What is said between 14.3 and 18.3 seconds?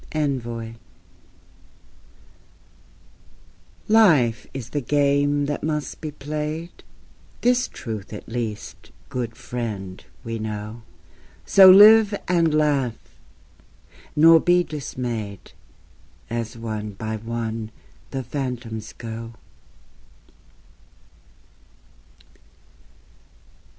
be dismayed As one by one the